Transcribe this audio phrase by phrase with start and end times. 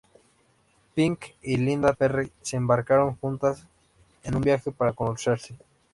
[0.95, 3.67] Pink y Linda Perry se embarcaron juntas
[4.23, 5.55] en un viaje para conocerse.